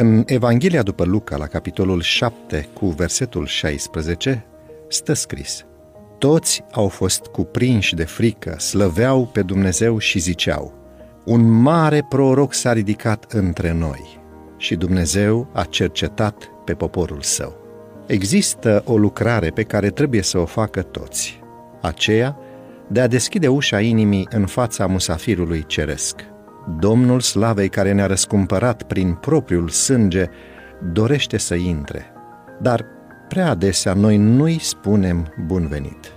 În 0.00 0.22
Evanghelia 0.26 0.82
după 0.82 1.04
Luca, 1.04 1.36
la 1.36 1.46
capitolul 1.46 2.00
7, 2.00 2.68
cu 2.72 2.86
versetul 2.86 3.46
16, 3.46 4.46
stă 4.88 5.12
scris 5.12 5.64
Toți 6.18 6.64
au 6.72 6.88
fost 6.88 7.26
cuprinși 7.26 7.94
de 7.94 8.04
frică, 8.04 8.58
slăveau 8.58 9.26
pe 9.26 9.42
Dumnezeu 9.42 9.98
și 9.98 10.18
ziceau 10.18 10.74
Un 11.24 11.50
mare 11.50 12.06
proroc 12.08 12.54
s-a 12.54 12.72
ridicat 12.72 13.32
între 13.32 13.72
noi 13.72 14.20
și 14.56 14.76
Dumnezeu 14.76 15.50
a 15.52 15.64
cercetat 15.64 16.50
pe 16.64 16.74
poporul 16.74 17.20
său. 17.22 17.56
Există 18.06 18.82
o 18.86 18.96
lucrare 18.96 19.50
pe 19.50 19.62
care 19.62 19.90
trebuie 19.90 20.22
să 20.22 20.38
o 20.38 20.44
facă 20.44 20.82
toți, 20.82 21.40
aceea 21.80 22.36
de 22.88 23.00
a 23.00 23.06
deschide 23.06 23.48
ușa 23.48 23.80
inimii 23.80 24.28
în 24.30 24.46
fața 24.46 24.86
musafirului 24.86 25.64
ceresc. 25.66 26.24
Domnul 26.78 27.20
Slavei 27.20 27.68
care 27.68 27.92
ne-a 27.92 28.06
răscumpărat 28.06 28.82
prin 28.82 29.12
propriul 29.12 29.68
sânge 29.68 30.24
dorește 30.92 31.36
să 31.36 31.54
intre, 31.54 32.06
dar 32.60 32.84
prea 33.28 33.50
adesea 33.50 33.92
noi 33.92 34.16
nu-i 34.16 34.58
spunem 34.60 35.32
bun 35.46 35.66
venit. 35.66 36.12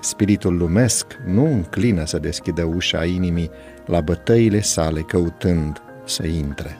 Spiritul 0.00 0.56
lumesc 0.56 1.06
nu 1.26 1.44
înclină 1.44 2.04
să 2.04 2.18
deschidă 2.18 2.62
ușa 2.74 3.04
inimii 3.04 3.50
la 3.86 4.00
bătăile 4.00 4.60
sale 4.60 5.00
căutând 5.00 5.82
să 6.04 6.26
intre. 6.26 6.76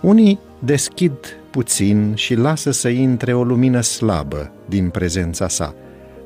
Unii 0.00 0.38
deschid 0.58 1.12
puțin 1.50 2.12
și 2.14 2.34
lasă 2.34 2.70
să 2.70 2.88
intre 2.88 3.34
o 3.34 3.44
lumină 3.44 3.80
slabă 3.80 4.52
din 4.68 4.88
prezența 4.88 5.48
sa, 5.48 5.74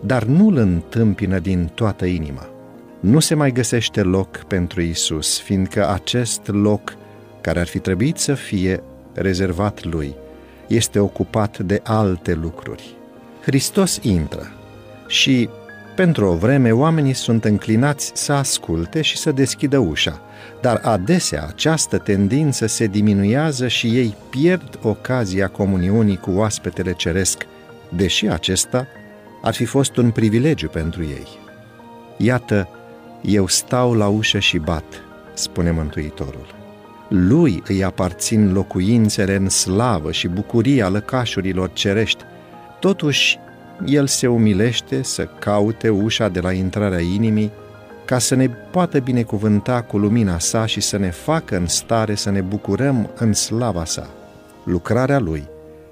dar 0.01 0.25
nu 0.25 0.47
îl 0.49 0.57
întâmpină 0.57 1.39
din 1.39 1.71
toată 1.75 2.05
inima. 2.05 2.49
Nu 3.05 3.21
se 3.21 3.35
mai 3.35 3.53
găsește 3.53 4.03
loc 4.03 4.37
pentru 4.37 4.81
Isus, 4.81 5.41
fiindcă 5.41 5.89
acest 5.89 6.41
loc, 6.47 6.97
care 7.41 7.61
ar 7.61 7.67
fi 7.67 7.79
trebuit 7.79 8.17
să 8.17 8.35
fie 8.35 8.83
rezervat 9.15 9.85
lui, 9.85 10.15
este 10.67 10.99
ocupat 10.99 11.59
de 11.59 11.81
alte 11.83 12.35
lucruri. 12.35 12.97
Hristos 13.43 13.99
intră 14.03 14.53
și, 15.07 15.49
pentru 15.97 16.27
o 16.27 16.35
vreme, 16.35 16.73
oamenii 16.73 17.13
sunt 17.13 17.45
înclinați 17.45 18.13
să 18.15 18.33
asculte 18.33 19.03
și 19.03 19.17
să 19.17 19.33
deschidă 19.33 19.79
ușa, 19.79 20.21
dar 20.61 20.81
adesea 20.83 21.45
această 21.49 21.99
tendință 21.99 22.67
se 22.67 22.87
diminuează 22.87 23.69
și 23.69 23.87
ei 23.87 24.17
pierd 24.31 24.79
ocazia 24.83 25.49
comuniunii 25.49 26.17
cu 26.17 26.31
oaspetele 26.31 26.93
ceresc, 26.93 27.47
deși 27.89 28.29
acesta 28.29 28.87
ar 29.43 29.55
fi 29.55 29.65
fost 29.65 29.97
un 29.97 30.11
privilegiu 30.11 30.69
pentru 30.69 31.03
ei. 31.03 31.27
Iată, 32.17 32.69
eu 33.25 33.47
stau 33.47 33.95
la 33.95 34.09
ușă 34.09 34.39
și 34.39 34.59
bat, 34.59 34.85
spune 35.35 35.71
Mântuitorul. 35.71 36.55
Lui 37.09 37.63
îi 37.67 37.85
aparțin 37.85 38.53
locuințele 38.53 39.35
în 39.35 39.49
slavă 39.49 40.13
și 40.13 40.29
bucuria 40.29 40.89
lăcașurilor 40.89 41.73
cerești. 41.73 42.25
Totuși, 42.81 43.39
el 43.87 44.07
se 44.07 44.27
umilește 44.27 45.03
să 45.03 45.29
caute 45.39 45.89
ușa 45.89 46.29
de 46.29 46.41
la 46.41 46.53
intrarea 46.53 47.01
inimii 47.01 47.53
ca 48.05 48.19
să 48.19 48.35
ne 48.35 48.49
poată 48.49 48.99
binecuvânta 48.99 49.83
cu 49.83 49.99
lumina 49.99 50.39
sa 50.39 50.67
și 50.67 50.81
să 50.81 50.97
ne 50.97 51.11
facă 51.11 51.57
în 51.57 51.67
stare 51.67 52.15
să 52.15 52.31
ne 52.31 52.41
bucurăm 52.41 53.11
în 53.15 53.33
slava 53.33 53.85
sa. 53.85 54.11
Lucrarea 54.65 55.19
lui 55.19 55.45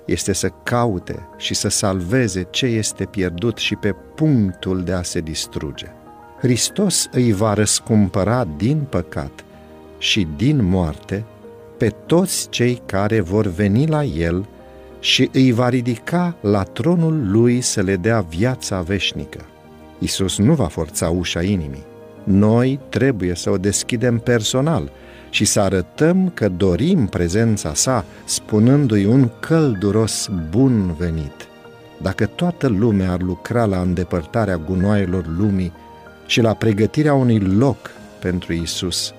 este 0.04 0.32
să 0.32 0.50
caute 0.62 1.28
și 1.36 1.54
să 1.54 1.68
salveze 1.68 2.46
ce 2.50 2.66
este 2.66 3.04
pierdut 3.04 3.56
și 3.56 3.74
pe 3.74 3.94
punctul 4.14 4.82
de 4.82 4.92
a 4.92 5.02
se 5.02 5.20
distruge. 5.20 5.92
Hristos 6.42 7.08
îi 7.12 7.32
va 7.32 7.54
răscumpăra 7.54 8.46
din 8.56 8.86
păcat 8.88 9.44
și 9.98 10.28
din 10.36 10.64
moarte 10.64 11.24
pe 11.78 11.88
toți 12.06 12.48
cei 12.48 12.82
care 12.86 13.20
vor 13.20 13.46
veni 13.46 13.86
la 13.86 14.04
El 14.04 14.48
și 15.00 15.30
îi 15.32 15.52
va 15.52 15.68
ridica 15.68 16.36
la 16.40 16.62
tronul 16.62 17.30
Lui 17.30 17.60
să 17.60 17.80
le 17.82 17.96
dea 17.96 18.20
viața 18.20 18.80
veșnică. 18.80 19.40
Isus 19.98 20.38
nu 20.38 20.54
va 20.54 20.66
forța 20.66 21.08
ușa 21.08 21.42
inimii. 21.42 21.84
Noi 22.24 22.80
trebuie 22.88 23.34
să 23.34 23.50
o 23.50 23.56
deschidem 23.56 24.18
personal 24.18 24.90
și 25.30 25.44
să 25.44 25.60
arătăm 25.60 26.30
că 26.34 26.48
dorim 26.48 27.06
prezența 27.06 27.74
sa, 27.74 28.04
spunându-i 28.24 29.04
un 29.04 29.30
călduros 29.40 30.30
bun 30.50 30.94
venit. 30.98 31.48
Dacă 32.00 32.26
toată 32.26 32.68
lumea 32.68 33.12
ar 33.12 33.20
lucra 33.20 33.64
la 33.64 33.80
îndepărtarea 33.80 34.56
gunoaielor 34.56 35.26
lumii 35.38 35.72
și 36.26 36.40
la 36.40 36.54
pregătirea 36.54 37.14
unui 37.14 37.38
loc 37.38 37.90
pentru 38.18 38.52
Isus, 38.52 39.14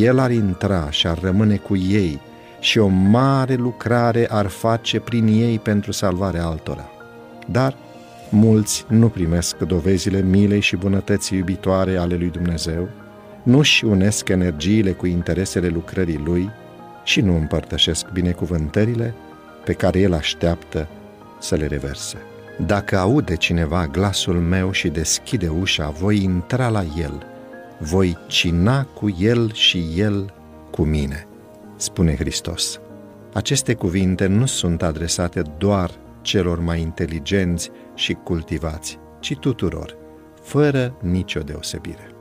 El 0.00 0.18
ar 0.18 0.30
intra 0.30 0.90
și 0.90 1.06
ar 1.06 1.18
rămâne 1.20 1.56
cu 1.56 1.76
ei 1.76 2.20
și 2.60 2.78
o 2.78 2.86
mare 2.86 3.54
lucrare 3.54 4.26
ar 4.30 4.46
face 4.46 5.00
prin 5.00 5.26
ei 5.26 5.58
pentru 5.58 5.92
salvarea 5.92 6.44
altora. 6.44 6.90
Dar 7.46 7.76
mulți 8.30 8.84
nu 8.88 9.08
primesc 9.08 9.58
dovezile 9.58 10.20
milei 10.20 10.60
și 10.60 10.76
bunătății 10.76 11.38
iubitoare 11.38 11.96
ale 11.96 12.14
lui 12.14 12.30
Dumnezeu, 12.30 12.88
nu-și 13.42 13.84
unesc 13.84 14.28
energiile 14.28 14.90
cu 14.90 15.06
interesele 15.06 15.68
lucrării 15.68 16.20
Lui 16.24 16.50
și 17.04 17.20
nu 17.20 17.36
împărtășesc 17.36 18.10
binecuvântările 18.10 19.14
pe 19.64 19.72
care 19.72 20.00
El 20.00 20.14
așteaptă 20.14 20.88
să 21.40 21.54
le 21.54 21.66
reverse. 21.66 22.16
Dacă 22.66 22.98
aude 22.98 23.36
cineva 23.36 23.86
glasul 23.86 24.40
meu 24.40 24.72
și 24.72 24.88
deschide 24.88 25.48
ușa, 25.48 25.88
voi 25.90 26.22
intra 26.22 26.68
la 26.68 26.84
El, 26.98 27.26
voi 27.78 28.18
cina 28.26 28.84
cu 28.84 29.16
El 29.18 29.52
și 29.52 29.92
El 29.96 30.34
cu 30.70 30.82
mine, 30.82 31.26
spune 31.76 32.16
Hristos. 32.16 32.80
Aceste 33.32 33.74
cuvinte 33.74 34.26
nu 34.26 34.46
sunt 34.46 34.82
adresate 34.82 35.42
doar 35.58 35.90
celor 36.20 36.60
mai 36.60 36.80
inteligenți 36.80 37.70
și 37.94 38.12
cultivați, 38.12 38.98
ci 39.20 39.36
tuturor, 39.36 39.96
fără 40.42 40.96
nicio 41.00 41.40
deosebire. 41.40 42.11